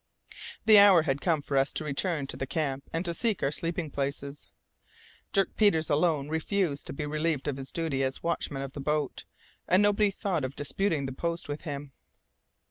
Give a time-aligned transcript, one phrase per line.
[0.65, 3.51] The hour had come for us to return to the camp and to seek our
[3.51, 4.49] sleeping places.
[5.31, 9.25] Dirk Peters alone refused to be relieved of his duty as watchman of the boat,
[9.67, 11.91] and nobody thought of disputing the post with him.